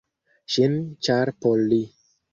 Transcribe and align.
Ŝin, 0.53 0.79
ĉar 1.09 1.33
por 1.45 1.63
li. 1.67 1.83